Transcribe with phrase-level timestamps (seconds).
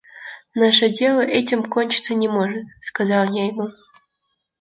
[0.55, 3.67] «Наше дело этим кончиться не может»,– сказал я ему.